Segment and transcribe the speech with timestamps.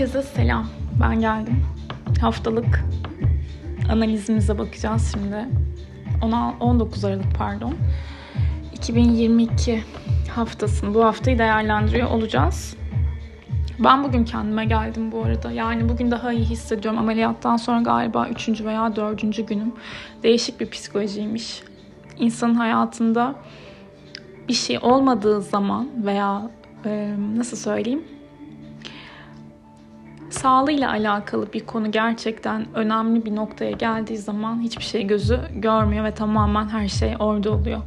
[0.00, 0.66] Herkese selam.
[1.00, 1.66] Ben geldim.
[2.20, 2.84] Haftalık
[3.92, 5.48] analizimize bakacağız şimdi.
[6.60, 7.74] 19 Aralık pardon.
[8.72, 9.82] 2022
[10.34, 12.76] haftasını, bu haftayı değerlendiriyor olacağız.
[13.78, 15.50] Ben bugün kendime geldim bu arada.
[15.50, 17.00] Yani bugün daha iyi hissediyorum.
[17.00, 18.60] Ameliyattan sonra galiba 3.
[18.64, 19.48] veya 4.
[19.48, 19.72] günüm.
[20.22, 21.62] Değişik bir psikolojiymiş.
[22.18, 23.34] İnsanın hayatında
[24.48, 26.50] bir şey olmadığı zaman veya
[27.36, 28.04] nasıl söyleyeyim
[30.42, 36.14] sağlığıyla alakalı bir konu gerçekten önemli bir noktaya geldiği zaman hiçbir şey gözü görmüyor ve
[36.14, 37.80] tamamen her şey orada oluyor.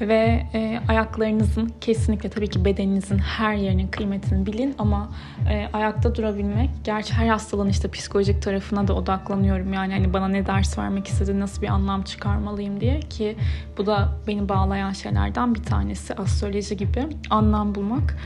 [0.00, 5.08] Ve e, ayaklarınızın kesinlikle tabii ki bedeninizin her yerinin kıymetini bilin ama
[5.50, 9.72] e, ayakta durabilmek gerçi her hastalığın işte psikolojik tarafına da odaklanıyorum.
[9.72, 13.36] Yani hani bana ne ders vermek istedi nasıl bir anlam çıkarmalıyım diye ki
[13.78, 16.14] bu da beni bağlayan şeylerden bir tanesi.
[16.14, 18.16] Astroloji gibi anlam bulmak.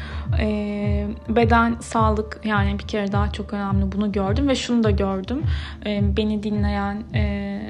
[0.40, 5.42] E, beden sağlık yani bir kere daha çok önemli bunu gördüm ve şunu da gördüm
[5.86, 7.60] e, beni dinleyen e,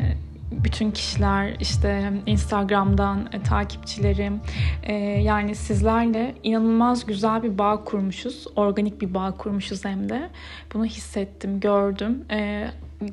[0.65, 4.41] bütün kişiler işte Instagram'dan e, takipçilerim
[4.83, 8.47] e, yani sizlerle inanılmaz güzel bir bağ kurmuşuz.
[8.57, 10.31] Organik bir bağ kurmuşuz hem de.
[10.75, 12.25] Bunu hissettim, gördüm.
[12.31, 12.69] E,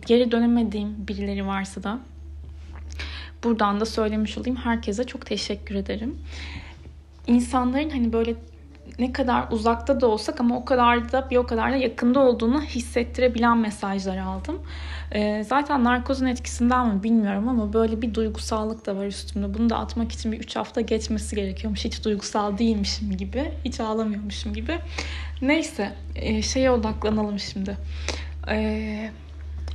[0.07, 1.99] geri dönemediğim birileri varsa da
[3.43, 4.55] buradan da söylemiş olayım.
[4.55, 6.17] Herkese çok teşekkür ederim.
[7.27, 8.35] İnsanların hani böyle
[8.99, 12.61] ne kadar uzakta da olsak ama o kadar da bir o kadar da yakında olduğunu
[12.61, 14.59] hissettirebilen mesajlar aldım.
[15.11, 19.53] Ee, zaten narkozun etkisinden mi bilmiyorum ama böyle bir duygusallık da var üstümde.
[19.53, 21.85] Bunu da atmak için bir 3 hafta geçmesi gerekiyormuş.
[21.85, 23.51] Hiç duygusal değilmişim gibi.
[23.65, 24.79] Hiç ağlamıyormuşum gibi.
[25.41, 27.77] Neyse e, şeye odaklanalım şimdi.
[28.47, 29.11] Ee,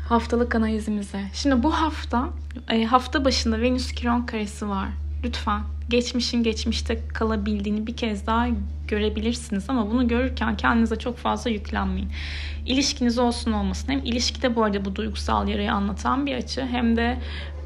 [0.08, 1.20] haftalık analizimize.
[1.34, 2.28] Şimdi bu hafta
[2.70, 4.88] e, hafta başında Venüs Kiron karesi var.
[5.24, 8.48] Lütfen geçmişin geçmişte kalabildiğini bir kez daha
[8.88, 12.08] görebilirsiniz ama bunu görürken kendinize çok fazla yüklenmeyin.
[12.66, 13.92] İlişkiniz olsun olmasın.
[13.92, 17.18] Hem ilişkide bu arada bu duygusal yarayı anlatan bir açı hem de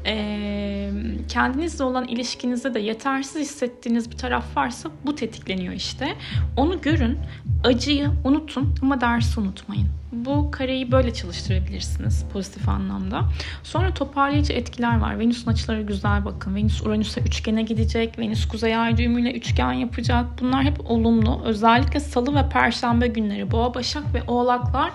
[0.05, 0.91] e,
[1.27, 6.15] kendinizle olan ilişkinizde de yetersiz hissettiğiniz bir taraf varsa bu tetikleniyor işte.
[6.57, 7.17] Onu görün,
[7.63, 9.87] acıyı unutun ama dersi unutmayın.
[10.11, 13.25] Bu kareyi böyle çalıştırabilirsiniz pozitif anlamda.
[13.63, 15.19] Sonra toparlayıcı etkiler var.
[15.19, 16.55] Venüs'ün açıları güzel bakın.
[16.55, 18.19] Venüs Uranüs'e üçgene gidecek.
[18.19, 20.25] Venüs kuzey ay düğümüyle üçgen yapacak.
[20.41, 21.41] Bunlar hep olumlu.
[21.45, 24.91] Özellikle salı ve perşembe günleri boğa, başak ve oğlaklar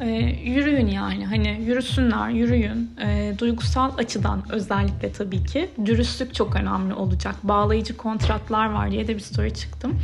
[0.00, 0.08] e,
[0.44, 1.26] yürüyün yani.
[1.26, 2.90] Hani yürüsünler yürüyün.
[3.04, 5.70] E, duygusal açıdan özellikle tabii ki.
[5.84, 7.34] Dürüstlük çok önemli olacak.
[7.42, 9.98] Bağlayıcı kontratlar var diye de bir story çıktım.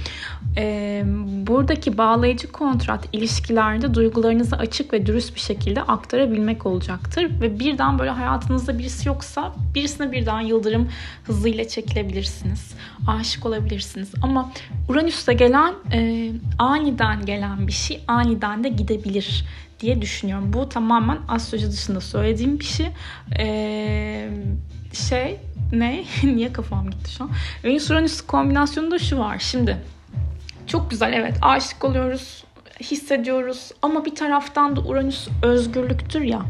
[0.57, 1.03] E,
[1.47, 7.41] buradaki bağlayıcı kontrat ilişkilerde duygularınızı açık ve dürüst bir şekilde aktarabilmek olacaktır.
[7.41, 10.89] Ve birden böyle hayatınızda birisi yoksa birisine birden yıldırım
[11.25, 12.75] hızıyla çekilebilirsiniz.
[13.07, 14.13] Aşık olabilirsiniz.
[14.23, 14.53] Ama
[14.89, 19.45] Uranüs'te gelen e, aniden gelen bir şey aniden de gidebilir
[19.81, 20.53] diye düşünüyorum.
[20.53, 22.89] Bu tamamen astroloji dışında söylediğim bir şey.
[23.39, 24.31] Ee,
[24.93, 25.41] şey
[25.73, 26.05] ne?
[26.23, 27.31] Niye kafam gitti şu an?
[27.65, 29.39] Venüs Uranüs kombinasyonunda şu var.
[29.39, 29.77] Şimdi
[30.67, 32.45] çok güzel evet aşık oluyoruz
[32.81, 36.43] hissediyoruz ama bir taraftan da Uranüs özgürlüktür ya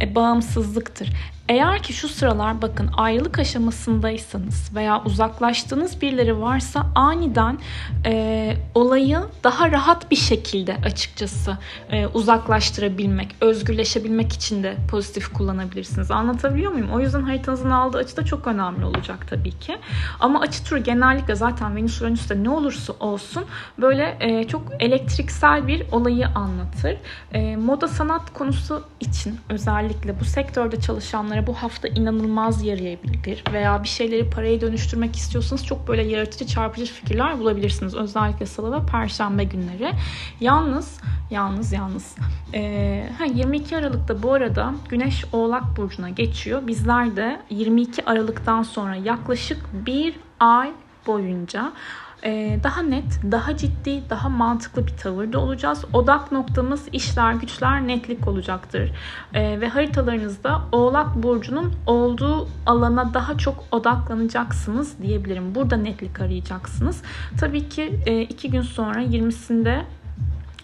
[0.00, 1.08] e, bağımsızlıktır.
[1.50, 7.58] Eğer ki şu sıralar bakın ayrılık aşamasındaysanız veya uzaklaştığınız birileri varsa aniden
[8.06, 11.58] e, olayı daha rahat bir şekilde açıkçası
[11.90, 16.10] e, uzaklaştırabilmek, özgürleşebilmek için de pozitif kullanabilirsiniz.
[16.10, 16.90] Anlatabiliyor muyum?
[16.92, 19.78] O yüzden haritanızın aldığı açı da çok önemli olacak tabii ki.
[20.20, 23.44] Ama açı turu genellikle zaten Venüs Uranüs'te ne olursa olsun
[23.78, 26.96] böyle e, çok elektriksel bir olayı anlatır.
[27.32, 33.88] E, moda sanat konusu için özellikle bu sektörde çalışanlara bu hafta inanılmaz yarayabilir veya bir
[33.88, 37.94] şeyleri paraya dönüştürmek istiyorsanız çok böyle yaratıcı çarpıcı fikirler bulabilirsiniz.
[37.94, 39.92] Özellikle salı ve perşembe günleri.
[40.40, 41.00] Yalnız
[41.30, 42.16] yalnız yalnız
[42.54, 46.66] ee, 22 Aralık'ta bu arada Güneş Oğlak Burcu'na geçiyor.
[46.66, 50.72] Bizler de 22 Aralık'tan sonra yaklaşık bir ay
[51.06, 51.72] boyunca
[52.64, 55.84] daha net, daha ciddi, daha mantıklı bir tavırda olacağız.
[55.92, 58.92] Odak noktamız işler, güçler, netlik olacaktır.
[59.34, 65.54] Ee, ve haritalarınızda Oğlak Burcu'nun olduğu alana daha çok odaklanacaksınız diyebilirim.
[65.54, 67.02] Burada netlik arayacaksınız.
[67.40, 69.82] Tabii ki e, iki gün sonra 20'sinde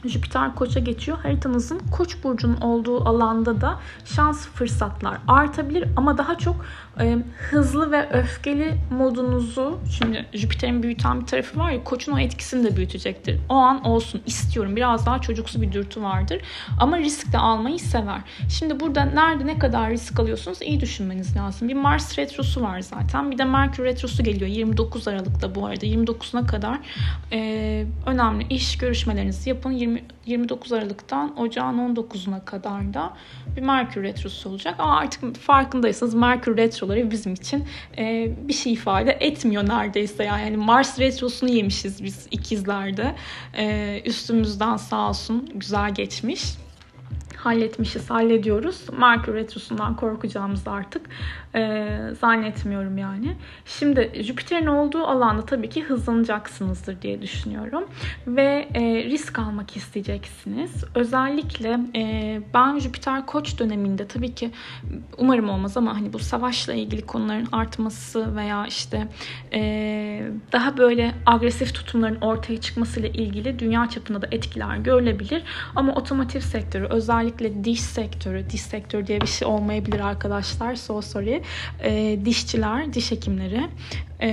[0.04, 1.18] Jüpiter Koç'a geçiyor.
[1.18, 6.64] Haritanızın Koç burcunun olduğu alanda da şans fırsatlar artabilir ama daha çok
[7.00, 7.18] e,
[7.50, 12.76] hızlı ve öfkeli modunuzu şimdi Jüpiter'in büyüten bir tarafı var ya Koç'un o etkisini de
[12.76, 13.40] büyütecektir.
[13.48, 14.76] O an olsun istiyorum.
[14.76, 16.40] Biraz daha çocuksu bir dürtü vardır.
[16.80, 18.20] Ama risk de almayı sever.
[18.48, 21.68] Şimdi burada nerede ne kadar risk alıyorsunuz iyi düşünmeniz lazım.
[21.68, 23.30] Bir Mars retrosu var zaten.
[23.30, 25.86] Bir de Merkür retrosu geliyor 29 Aralık'ta bu arada.
[25.86, 26.78] 29'una kadar
[27.32, 29.70] e, önemli iş görüşmelerinizi yapın.
[29.86, 33.12] 20, 29 Aralık'tan Ocağın 19'una kadar da
[33.56, 34.74] bir Merkür Retrosu olacak.
[34.78, 37.64] Ama artık farkındaysanız Merkür Retroları bizim için
[37.98, 40.24] e, bir şey ifade etmiyor neredeyse.
[40.24, 43.14] Yani, yani Mars Retrosunu yemişiz biz ikizlerde.
[43.54, 46.42] E, üstümüzden sağ olsun güzel geçmiş
[47.36, 48.86] halletmişiz, hallediyoruz.
[48.98, 51.06] Merkür Retrosu'ndan korkacağımızı artık
[51.54, 51.88] e,
[52.20, 53.36] zannetmiyorum yani.
[53.64, 57.84] Şimdi Jüpiter'in olduğu alanda tabii ki hızlanacaksınızdır diye düşünüyorum.
[58.26, 60.84] Ve e, risk almak isteyeceksiniz.
[60.94, 64.50] Özellikle e, ben Jüpiter koç döneminde tabii ki
[65.18, 69.08] umarım olmaz ama hani bu savaşla ilgili konuların artması veya işte
[69.52, 75.42] e, daha böyle agresif tutumların ortaya çıkmasıyla ilgili dünya çapında da etkiler görülebilir.
[75.76, 76.86] Ama otomotiv sektörü
[77.16, 80.74] özellikle diş sektörü, diş sektörü diye bir şey olmayabilir arkadaşlar.
[80.74, 81.42] So sorry
[81.82, 83.60] e, dişçiler, diş hekimleri
[84.20, 84.28] e,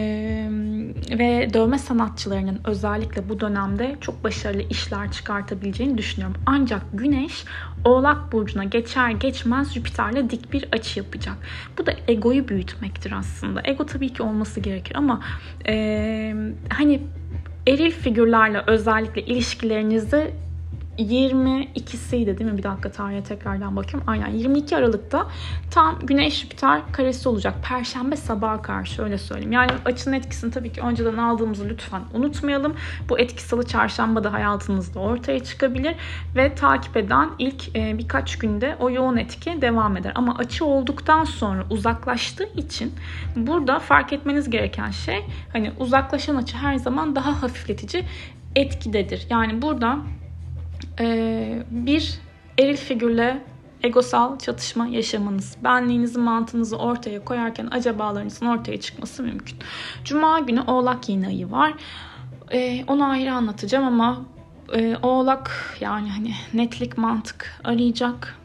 [1.09, 6.41] ve dövme sanatçılarının özellikle bu dönemde çok başarılı işler çıkartabileceğini düşünüyorum.
[6.45, 7.45] Ancak Güneş
[7.85, 11.35] Oğlak Burcu'na geçer geçmez Jüpiter'le dik bir açı yapacak.
[11.77, 13.61] Bu da egoyu büyütmektir aslında.
[13.63, 15.21] Ego tabii ki olması gerekir ama
[15.67, 16.35] e,
[16.69, 17.01] hani
[17.67, 20.31] eril figürlerle özellikle ilişkilerinizi
[20.97, 22.57] 22'siydi değil mi?
[22.57, 24.09] Bir dakika tarihe tekrardan bakıyorum.
[24.09, 25.27] Aynen 22 Aralık'ta
[25.71, 27.55] tam Güneş Jüpiter karesi olacak.
[27.69, 29.51] Perşembe sabaha karşı öyle söyleyeyim.
[29.51, 32.75] Yani açının etkisini tabii ki önceden aldığımızı lütfen unutmayalım.
[33.09, 35.95] Bu etki salı çarşamba da hayatınızda ortaya çıkabilir
[36.35, 40.11] ve takip eden ilk e, birkaç günde o yoğun etki devam eder.
[40.15, 42.93] Ama açı olduktan sonra uzaklaştığı için
[43.35, 48.05] burada fark etmeniz gereken şey hani uzaklaşan açı her zaman daha hafifletici
[48.55, 49.27] etkidedir.
[49.29, 49.99] Yani burada
[51.69, 52.19] bir
[52.59, 53.43] eril figürle
[53.83, 59.57] egosal çatışma yaşamanız, benliğinizi, mantığınızı ortaya koyarken acabalarınızın ortaya çıkması mümkün.
[60.03, 61.73] Cuma günü Oğlak yeni ayı var.
[62.51, 64.25] Ee, onu ayrı anlatacağım ama
[64.73, 68.42] e, Oğlak yani hani netlik, mantık arayacak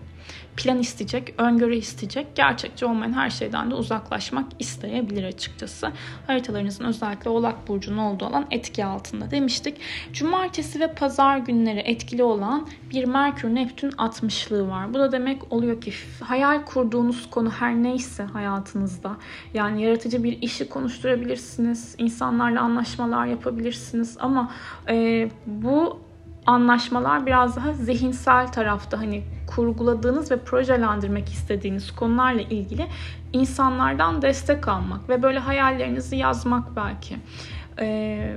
[0.59, 2.27] plan isteyecek, öngörü isteyecek.
[2.35, 5.93] Gerçekçi olmayan her şeyden de uzaklaşmak isteyebilir açıkçası.
[6.27, 9.77] Haritalarınızın özellikle Oğlak Burcu'nun olduğu alan etki altında demiştik.
[10.13, 14.95] Cumartesi ve pazar günleri etkili olan bir Merkür Neptün 60'lığı var.
[14.95, 15.93] Bu da demek oluyor ki
[16.25, 19.17] hayal kurduğunuz konu her neyse hayatınızda
[19.55, 24.53] yani yaratıcı bir işi konuşturabilirsiniz, insanlarla anlaşmalar yapabilirsiniz ama
[24.89, 26.08] e, bu
[26.49, 32.87] anlaşmalar biraz daha zihinsel tarafta hani kurguladığınız ve projelendirmek istediğiniz konularla ilgili
[33.33, 37.17] insanlardan destek almak ve böyle hayallerinizi yazmak belki.
[37.79, 38.37] Ee,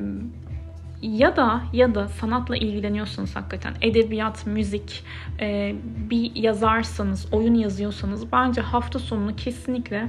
[1.02, 5.04] ya da ya da sanatla ilgileniyorsanız hakikaten edebiyat, müzik,
[5.40, 5.76] e,
[6.10, 10.08] bir yazarsanız, oyun yazıyorsanız bence hafta sonunu kesinlikle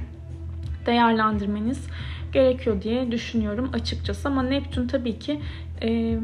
[0.87, 1.87] değerlendirmeniz
[2.33, 4.29] gerekiyor diye düşünüyorum açıkçası.
[4.29, 5.41] Ama Neptün tabii ki
[5.83, 6.19] e,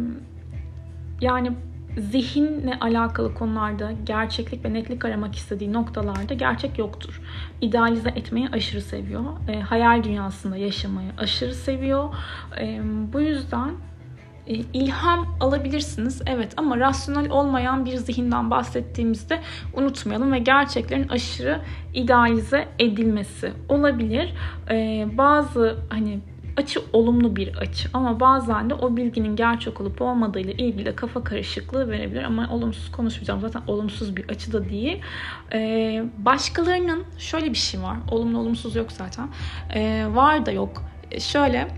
[1.21, 1.53] yani
[1.99, 7.23] zihinle alakalı konularda gerçeklik ve netlik aramak istediği noktalarda gerçek yoktur.
[7.61, 9.25] İdealize etmeyi aşırı seviyor.
[9.49, 12.15] E, hayal dünyasında yaşamayı aşırı seviyor.
[12.61, 12.81] E,
[13.13, 13.71] bu yüzden
[14.47, 19.41] e, ilham alabilirsiniz evet ama rasyonel olmayan bir zihinden bahsettiğimizde
[19.75, 21.61] unutmayalım ve gerçeklerin aşırı
[21.95, 24.35] idealize edilmesi olabilir.
[24.71, 26.21] E, bazı hani
[26.59, 27.89] açı olumlu bir açı.
[27.95, 32.23] Ama bazen de o bilginin gerçek olup olmadığı ile ilgili kafa karışıklığı verebilir.
[32.23, 33.41] Ama olumsuz konuşmayacağım.
[33.41, 35.01] Zaten olumsuz bir açı da değil.
[35.53, 37.97] Ee, başkalarının şöyle bir şey var.
[38.11, 39.29] Olumlu olumsuz yok zaten.
[39.75, 40.83] Ee, var da yok.
[41.11, 41.69] Ee, şöyle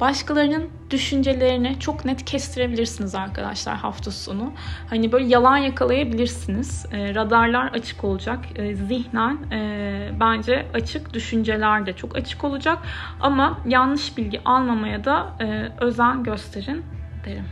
[0.00, 4.52] Başkalarının düşüncelerini çok net kestirebilirsiniz arkadaşlar hafta sonu.
[4.90, 6.86] Hani böyle yalan yakalayabilirsiniz.
[6.92, 8.44] E, radarlar açık olacak.
[8.56, 11.14] E, zihnen e, bence açık.
[11.14, 12.78] Düşünceler de çok açık olacak.
[13.20, 16.84] Ama yanlış bilgi almamaya da e, özen gösterin
[17.24, 17.48] derim.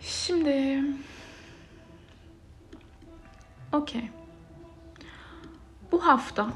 [0.00, 0.84] Şimdi...
[3.72, 4.10] Okey.
[5.92, 6.46] Bu hafta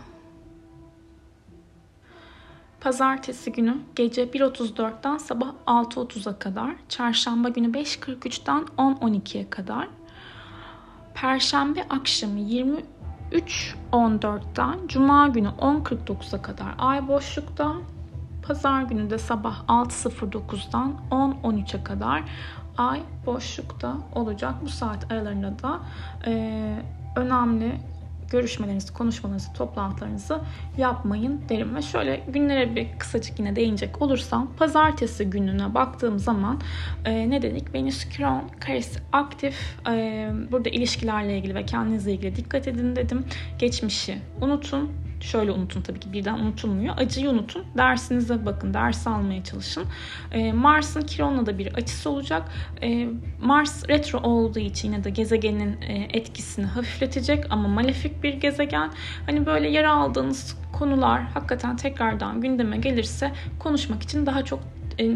[2.83, 9.89] Pazartesi günü gece 1.34'ten sabah 6.30'a kadar, çarşamba günü 5.43'ten 10.12'ye kadar,
[11.15, 17.73] perşembe akşamı 23.14'ten cuma günü 10.49'a kadar ay boşlukta,
[18.47, 22.23] pazar günü de sabah 6.09'dan 10.13'e kadar
[22.79, 24.55] ay boşlukta olacak.
[24.63, 25.81] Bu saat aralarında da
[26.27, 26.83] e,
[27.17, 27.81] önemli
[28.33, 30.41] görüşmelerinizi, konuşmalarınızı, toplantılarınızı
[30.79, 31.77] yapmayın derim.
[31.77, 36.61] Ve şöyle günlere bir kısacık yine değinecek olursam pazartesi gününe baktığım zaman
[37.05, 37.75] e, ne dedik?
[37.75, 39.77] Venüs Kiron karesi aktif.
[39.89, 43.25] E, burada ilişkilerle ilgili ve kendinizle ilgili dikkat edin dedim.
[43.59, 44.91] Geçmişi unutun
[45.23, 46.95] Şöyle unutun tabii ki birden unutulmuyor.
[46.99, 47.65] Acıyı unutun.
[47.77, 48.75] Dersinize bakın.
[48.75, 49.85] Ders almaya çalışın.
[50.33, 52.49] E, Mars'ın Kiron'la da bir açısı olacak.
[52.83, 53.09] E,
[53.43, 58.91] Mars retro olduğu için yine de gezegenin e, etkisini hafifletecek ama malefik bir gezegen.
[59.27, 64.61] Hani böyle yer aldığınız konular hakikaten tekrardan gündeme gelirse konuşmak için daha çok
[65.01, 65.11] e,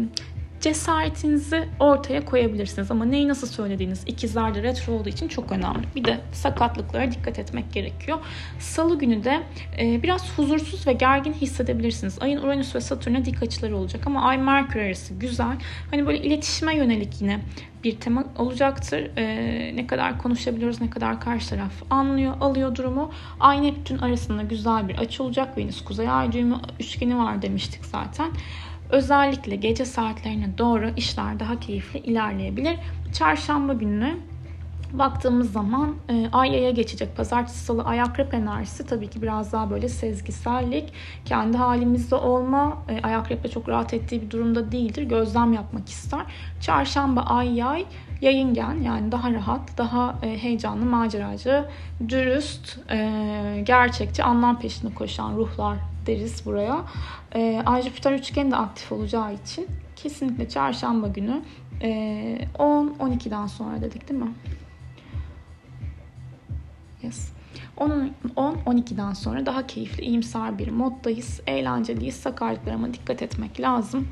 [0.67, 2.91] cesaretinizi ortaya koyabilirsiniz.
[2.91, 5.87] Ama neyi nasıl söylediğiniz ikizlerde retro olduğu için çok önemli.
[5.95, 8.17] Bir de sakatlıklara dikkat etmek gerekiyor.
[8.59, 9.43] Salı günü de
[9.79, 12.17] e, biraz huzursuz ve gergin hissedebilirsiniz.
[12.21, 15.57] Ayın Uranüs ve Satürn'e dik açıları olacak ama Ay Merkür arası güzel.
[15.91, 17.39] Hani böyle iletişime yönelik yine
[17.83, 19.11] bir tema olacaktır.
[19.17, 23.11] Ee, ne kadar konuşabiliyoruz, ne kadar karşı taraf anlıyor, alıyor durumu.
[23.39, 25.57] Ay Neptün arasında güzel bir açı olacak.
[25.57, 28.31] Venüs Kuzey Ay düğümü üçgeni var demiştik zaten.
[28.89, 32.75] Özellikle gece saatlerine doğru işler daha keyifli ilerleyebilir.
[33.13, 34.17] Çarşamba günü
[34.93, 37.17] baktığımız zaman e, ay yaya geçecek.
[37.17, 40.93] Pazartesi salı ay akrep enerjisi tabii ki biraz daha böyle sezgisellik.
[41.25, 45.03] Kendi halimizde olma e, ay akrepte çok rahat ettiği bir durumda değildir.
[45.03, 46.21] Gözlem yapmak ister.
[46.61, 47.85] Çarşamba ay yay
[48.21, 51.65] yayıngen yani daha rahat, daha e, heyecanlı, maceracı,
[52.09, 55.77] dürüst, e, gerçekçi, anlam peşinde koşan ruhlar
[56.07, 56.85] deriz buraya.
[57.35, 61.41] E, Ay Jüpiter üçgeni de aktif olacağı için kesinlikle çarşamba günü
[61.81, 61.89] e,
[62.55, 64.33] 10-12'den sonra dedik değil mi?
[67.03, 67.31] Yes.
[67.77, 71.41] 10-12'den sonra daha keyifli, iyimser bir moddayız.
[71.47, 72.15] Eğlenceliyiz.
[72.15, 74.07] Sakarlıklarıma dikkat etmek lazım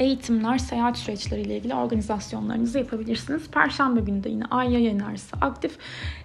[0.00, 3.50] eğitimler, seyahat süreçleriyle ilgili organizasyonlarınızı yapabilirsiniz.
[3.50, 5.78] Perşembe günü de yine ay yay enerjisi aktif.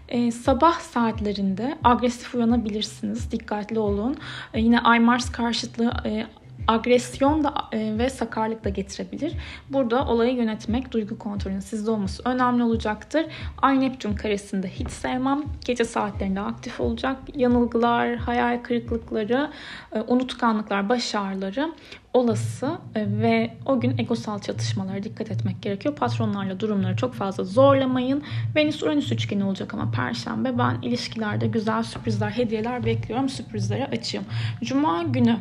[0.08, 3.32] Ee, sabah saatlerinde agresif uyanabilirsiniz.
[3.32, 4.18] Dikkatli olun.
[4.54, 6.26] Ee, yine ay Mars karşıtlığı e,
[6.68, 9.34] agresyon da e, ve sakarlık da getirebilir.
[9.70, 13.26] Burada olayı yönetmek, duygu kontrolünün sizde olması önemli olacaktır.
[13.62, 15.44] Ay Neptün karesinde hiç sevmem.
[15.66, 17.18] Gece saatlerinde aktif olacak.
[17.36, 19.52] Yanılgılar, hayal kırıklıkları,
[19.96, 21.74] e, unutkanlıklar, baş ağrıları
[22.14, 25.96] olası e, ve o gün egosal çatışmalara dikkat etmek gerekiyor.
[25.96, 28.24] Patronlarla durumları çok fazla zorlamayın.
[28.56, 33.30] Venüs Uranüs üçgeni olacak ama perşembe ben ilişkilerde güzel sürprizler, hediyeler bekliyorum.
[33.30, 34.26] Sürprizlere açayım.
[34.64, 35.38] Cuma günü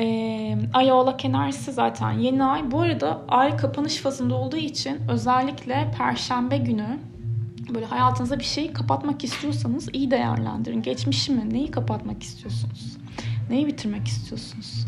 [0.00, 2.70] e, ay oğlak enerjisi zaten yeni ay.
[2.70, 6.98] Bu arada ay kapanış fazında olduğu için özellikle perşembe günü
[7.74, 10.82] böyle hayatınıza bir şeyi kapatmak istiyorsanız iyi değerlendirin.
[10.82, 11.50] Geçmişi mi?
[11.50, 12.96] Neyi kapatmak istiyorsunuz?
[13.50, 14.86] Neyi bitirmek istiyorsunuz?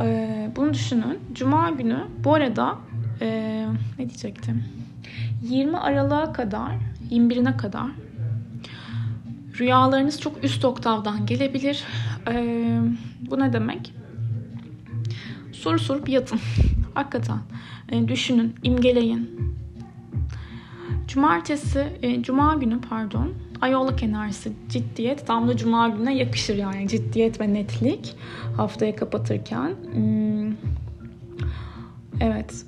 [0.00, 1.18] Ee, bunu düşünün.
[1.32, 2.78] Cuma günü bu arada
[3.20, 3.66] e,
[3.98, 4.64] ne diyecektim?
[5.42, 6.72] 20 Aralık'a kadar
[7.10, 7.86] 21'ine kadar
[9.58, 11.84] rüyalarınız çok üst oktavdan gelebilir.
[12.28, 12.80] Ee,
[13.20, 13.94] bu ne demek?
[15.52, 16.40] Soru sorup yatın.
[16.94, 17.38] Hakikaten.
[17.88, 19.40] E, düşünün, imgeleyin.
[21.08, 23.32] Cumartesi, e, cuma günü pardon.
[23.60, 28.16] Ayoluk enerjisi, ciddiyet tam da cuma gününe yakışır yani ciddiyet ve netlik
[28.56, 29.74] haftaya kapatırken.
[29.92, 30.52] Hmm.
[32.20, 32.64] Evet,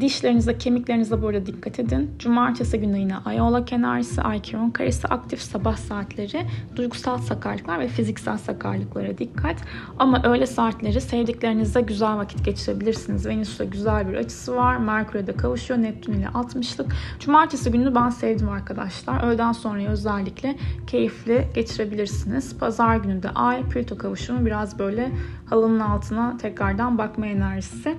[0.00, 2.10] dişlerinize, kemiklerinize böyle dikkat edin.
[2.18, 7.88] Cumartesi günü yine Ay Oğlak enerjisi, Ay Kiron karesi aktif sabah saatleri, duygusal sakarlıklar ve
[7.88, 9.56] fiziksel sakarlıklara dikkat.
[9.98, 13.26] Ama öğle saatleri sevdiklerinizle güzel vakit geçirebilirsiniz.
[13.26, 14.76] Venüs'te güzel bir açısı var.
[14.76, 15.82] Merkür'e de kavuşuyor.
[15.82, 16.92] Neptün ile 60'lık.
[17.20, 19.24] Cumartesi günü ben sevdim arkadaşlar.
[19.24, 22.58] Öğleden sonra özellikle keyifli geçirebilirsiniz.
[22.58, 25.10] Pazar günü de Ay, Plüto kavuşumu biraz böyle
[25.46, 27.96] halının altına tekrardan bakma enerjisi.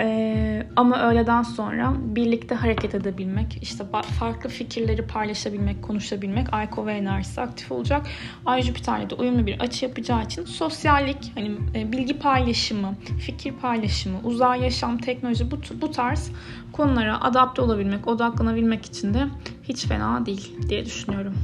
[0.00, 3.84] Ee, ama öğleden sonra birlikte hareket edebilmek, işte
[4.18, 8.06] farklı fikirleri paylaşabilmek, konuşabilmek, Ay Kova enerjisi aktif olacak.
[8.46, 14.18] Ay Jüpiter'le de uyumlu bir açı yapacağı için sosyallik, hani e, bilgi paylaşımı, fikir paylaşımı,
[14.24, 16.30] uzay yaşam, teknoloji bu, bu tarz
[16.72, 19.26] konulara adapte olabilmek, odaklanabilmek için de
[19.62, 21.34] hiç fena değil diye düşünüyorum.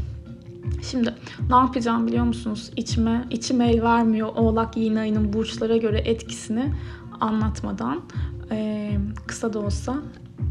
[0.83, 1.15] Şimdi
[1.51, 2.71] ne yapacağım biliyor musunuz?
[2.77, 6.73] İçime, içim el vermiyor Oğlak yeni ayının burçlara göre etkisini
[7.21, 8.03] anlatmadan
[8.51, 10.03] e, kısa da olsa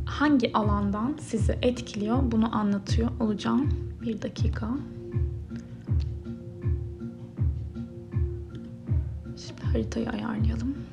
[0.06, 3.70] hangi alandan sizi etkiliyor bunu anlatıyor olacağım.
[4.02, 4.70] Bir dakika.
[9.38, 10.85] Şimdi haritayı ayarlayalım.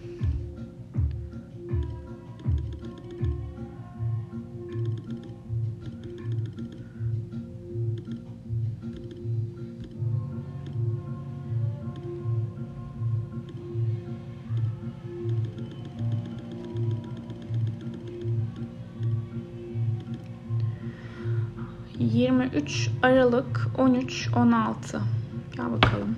[22.12, 25.00] 23 Aralık 13 16.
[25.56, 26.16] Gel bakalım.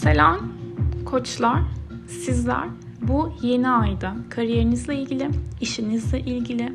[0.00, 0.40] Yükselen
[1.04, 1.62] koçlar,
[2.08, 2.68] sizler
[3.02, 5.30] bu yeni ayda kariyerinizle ilgili,
[5.60, 6.72] işinizle ilgili,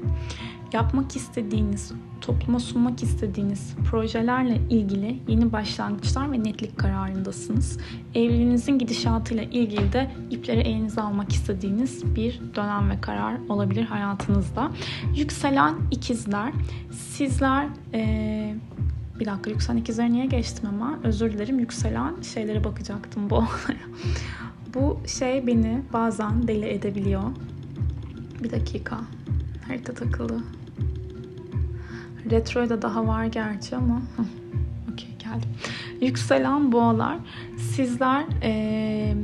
[0.73, 1.91] yapmak istediğiniz,
[2.21, 7.79] topluma sunmak istediğiniz projelerle ilgili yeni başlangıçlar ve netlik kararındasınız.
[8.15, 14.71] Evliliğinizin gidişatıyla ilgili de ipleri elinize almak istediğiniz bir dönem ve karar olabilir hayatınızda.
[15.15, 16.53] Yükselen ikizler,
[16.91, 18.55] sizler ee,
[19.19, 23.43] bir dakika yükselen ikizler niye geçtim ama özür dilerim yükselen şeylere bakacaktım bu
[24.73, 27.23] Bu şey beni bazen deli edebiliyor.
[28.43, 28.99] Bir dakika.
[29.67, 30.43] Harita takılı.
[32.31, 34.01] Retro'ya da daha var gerçi ama
[34.93, 35.49] okey geldim.
[36.01, 37.17] Yükselen boğalar
[37.57, 39.15] sizler ee,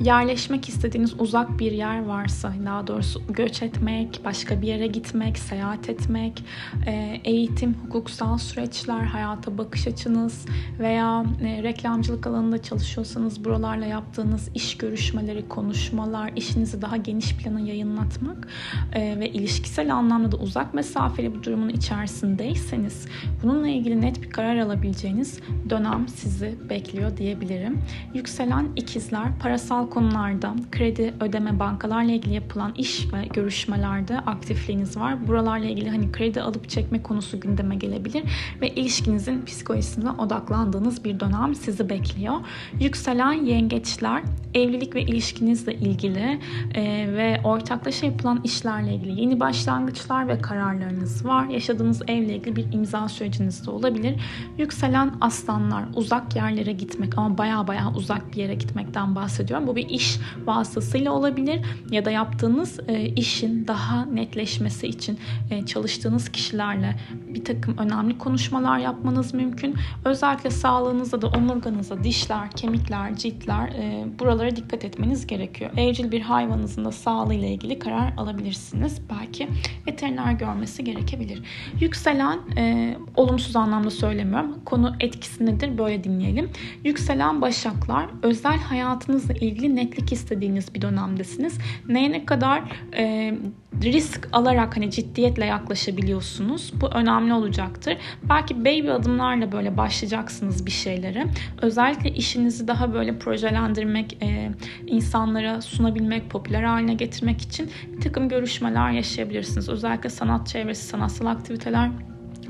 [0.00, 5.88] yerleşmek istediğiniz uzak bir yer varsa daha doğrusu göç etmek, başka bir yere gitmek, seyahat
[5.88, 6.44] etmek,
[6.86, 10.46] e, eğitim, hukuksal süreçler, hayata bakış açınız
[10.78, 18.48] veya e, reklamcılık alanında çalışıyorsanız buralarla yaptığınız iş görüşmeleri, konuşmalar, işinizi daha geniş plana yayınlatmak
[18.92, 23.06] e, ve ilişkisel anlamda da uzak mesafeli bir durumun içerisindeyseniz
[23.42, 25.40] bununla ilgili net bir karar alabileceğiniz
[25.70, 27.78] dönem sizi bekliyor diyebilirim.
[28.14, 35.28] Yükselen ikizler parasal konularda kredi ödeme bankalarla ilgili yapılan iş ve görüşmelerde aktifliğiniz var.
[35.28, 38.22] Buralarla ilgili hani kredi alıp çekme konusu gündeme gelebilir
[38.60, 42.34] ve ilişkinizin psikolojisine odaklandığınız bir dönem sizi bekliyor.
[42.80, 44.22] Yükselen yengeçler
[44.54, 46.40] evlilik ve ilişkinizle ilgili
[46.74, 46.82] e,
[47.12, 51.46] ve ortaklaşa yapılan işlerle ilgili yeni başlangıçlar ve kararlarınız var.
[51.46, 54.20] Yaşadığınız evle ilgili bir imza süreciniz de olabilir.
[54.58, 59.68] Yükselen aslanlar uzak yerlere gitmek ama baya baya uzak bir yere gitmekten bahsediyorum.
[59.70, 61.60] Bu bir iş vasıtasıyla olabilir
[61.90, 65.18] ya da yaptığınız e, işin daha netleşmesi için
[65.50, 66.96] e, çalıştığınız kişilerle
[67.28, 69.74] bir takım önemli konuşmalar yapmanız mümkün.
[70.04, 75.70] Özellikle sağlığınızda da omurganızda dişler, kemikler, ciltler e, buralara dikkat etmeniz gerekiyor.
[75.76, 79.00] Evcil bir hayvanınızın da sağlığıyla ilgili karar alabilirsiniz.
[79.10, 79.48] Belki
[79.86, 81.42] veteriner görmesi gerekebilir.
[81.80, 84.64] Yükselen e, olumsuz anlamda söylemiyorum.
[84.64, 85.78] Konu etkisi nedir?
[85.78, 86.50] Böyle dinleyelim.
[86.84, 91.58] Yükselen başaklar özel hayatınızla ilgili netlik istediğiniz bir dönemdesiniz.
[91.88, 92.62] Neye ne kadar
[92.96, 93.34] e,
[93.82, 96.72] risk alarak hani ciddiyetle yaklaşabiliyorsunuz.
[96.80, 97.96] Bu önemli olacaktır.
[98.28, 101.26] Belki baby adımlarla böyle başlayacaksınız bir şeylere.
[101.62, 104.50] Özellikle işinizi daha böyle projelendirmek, e,
[104.86, 109.68] insanlara sunabilmek, popüler haline getirmek için bir takım görüşmeler yaşayabilirsiniz.
[109.68, 111.90] Özellikle sanat çevresi, sanatsal aktiviteler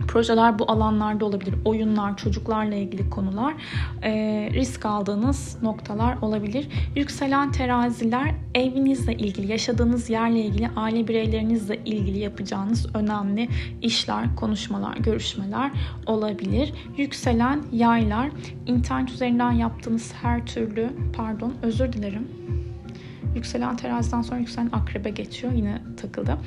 [0.09, 1.55] projeler bu alanlarda olabilir.
[1.65, 3.55] Oyunlar, çocuklarla ilgili konular,
[4.03, 4.11] e,
[4.53, 6.69] risk aldığınız noktalar olabilir.
[6.97, 13.49] Yükselen teraziler evinizle ilgili, yaşadığınız yerle ilgili, aile bireylerinizle ilgili yapacağınız önemli
[13.83, 15.71] işler, konuşmalar, görüşmeler
[16.07, 16.73] olabilir.
[16.97, 18.31] Yükselen yaylar,
[18.67, 22.29] internet üzerinden yaptığınız her türlü, pardon özür dilerim
[23.35, 25.53] Yükselen teraziden sonra yükselen akrebe geçiyor.
[25.53, 26.39] Yine takıldı.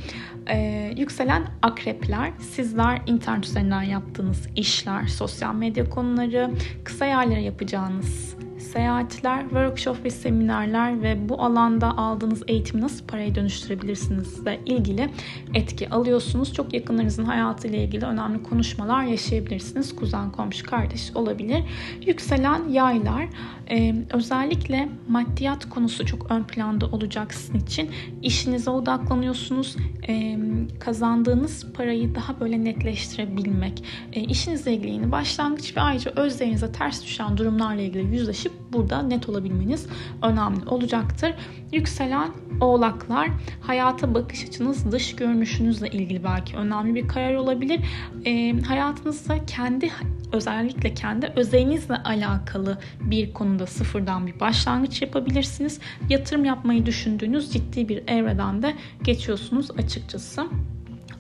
[0.50, 6.52] Ee, yükselen akrepler sizler internet üzerinden yaptığınız işler, sosyal medya konuları,
[6.84, 8.36] kısa yerlere yapacağınız
[8.74, 15.10] seyahatler, workshop ve seminerler ve bu alanda aldığınız eğitimi nasıl paraya dönüştürebilirsiniz ile ilgili
[15.54, 16.54] etki alıyorsunuz.
[16.54, 19.96] Çok yakınlarınızın hayatıyla ilgili önemli konuşmalar yaşayabilirsiniz.
[19.96, 21.64] Kuzen, komşu, kardeş olabilir.
[22.06, 23.28] Yükselen yaylar
[23.72, 27.90] ee, özellikle maddiyat konusu çok ön planda olacak sizin için.
[28.22, 29.76] İşinize odaklanıyorsunuz.
[30.08, 30.38] Ee,
[30.80, 33.84] kazandığınız parayı daha böyle netleştirebilmek.
[34.14, 39.30] Ee, işinizle ilgili yeni başlangıç ve ayrıca özlerinize ters düşen durumlarla ilgili yüzleşip burada net
[39.30, 39.88] olabilmeniz
[40.22, 41.34] önemli olacaktır.
[41.72, 42.32] Yükselen
[42.62, 43.30] oğlaklar
[43.62, 47.80] hayata bakış açınız dış görünüşünüzle ilgili belki önemli bir karar olabilir.
[48.26, 49.92] E, hayatınızda kendi
[50.32, 55.80] özellikle kendi özelinizle alakalı bir konuda sıfırdan bir başlangıç yapabilirsiniz.
[56.10, 60.48] Yatırım yapmayı düşündüğünüz ciddi bir evreden de geçiyorsunuz açıkçası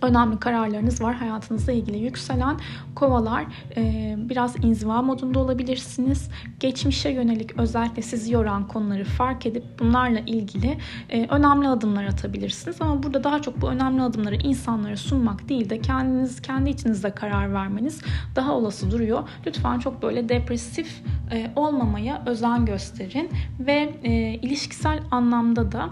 [0.03, 1.97] önemli kararlarınız var hayatınızla ilgili.
[1.97, 2.59] Yükselen
[2.95, 3.45] kovalar
[3.77, 6.29] e, biraz inziva modunda olabilirsiniz.
[6.59, 10.77] Geçmişe yönelik özellikle sizi yoran konuları fark edip bunlarla ilgili
[11.09, 12.81] e, önemli adımlar atabilirsiniz.
[12.81, 17.53] Ama burada daha çok bu önemli adımları insanlara sunmak değil de kendiniz kendi içinizde karar
[17.53, 18.01] vermeniz
[18.35, 19.29] daha olası duruyor.
[19.47, 25.89] Lütfen çok böyle depresif e, olmamaya özen gösterin ve e, ilişkisel anlamda da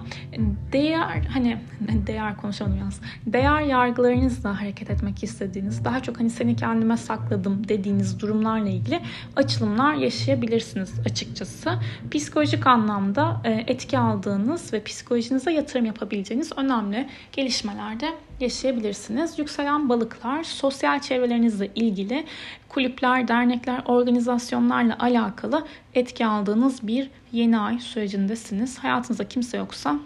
[0.71, 1.57] değer hani
[2.07, 2.35] değer
[2.79, 3.01] yalnız.
[3.25, 3.61] Değer
[4.09, 9.01] yargılarınızla hareket etmek istediğiniz, daha çok hani seni kendime sakladım dediğiniz durumlarla ilgili
[9.35, 11.71] açılımlar yaşayabilirsiniz açıkçası.
[12.11, 18.09] Psikolojik anlamda e, etki aldığınız ve psikolojinize yatırım yapabileceğiniz önemli gelişmelerde
[18.39, 19.39] yaşayabilirsiniz.
[19.39, 22.25] Yükselen balıklar sosyal çevrelerinizle ilgili
[22.69, 28.77] kulüpler, dernekler, organizasyonlarla alakalı etki aldığınız bir yeni ay sürecindesiniz.
[28.77, 29.99] Hayatınızda kimse yoksa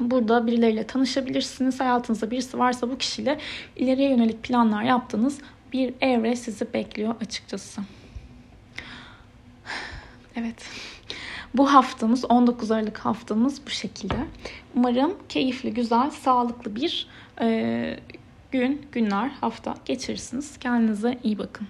[0.00, 1.80] Burada birileriyle tanışabilirsiniz.
[1.80, 3.38] Hayatınızda birisi varsa bu kişiyle
[3.76, 5.38] ileriye yönelik planlar yaptığınız
[5.72, 7.80] bir evre sizi bekliyor açıkçası.
[10.36, 10.70] Evet.
[11.54, 14.16] Bu haftamız 19 Aralık haftamız bu şekilde.
[14.74, 17.08] Umarım keyifli, güzel, sağlıklı bir
[17.40, 18.00] e,
[18.52, 20.58] gün, günler, hafta geçirirsiniz.
[20.58, 21.68] Kendinize iyi bakın.